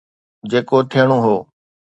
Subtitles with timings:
[0.49, 1.35] جيڪو ٿيڻو هو.